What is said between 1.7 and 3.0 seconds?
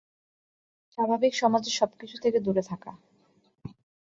সবকিছু থেকে দূরে থাকা।